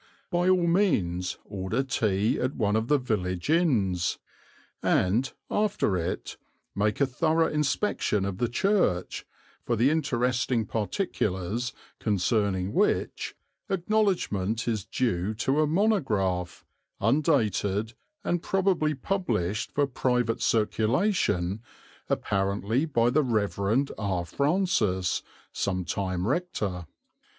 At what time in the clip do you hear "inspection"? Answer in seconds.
7.47-8.25